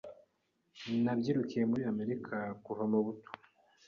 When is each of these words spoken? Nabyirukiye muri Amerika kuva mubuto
Nabyirukiye 1.03 1.63
muri 1.71 1.83
Amerika 1.91 2.35
kuva 2.65 2.83
mubuto 2.91 3.29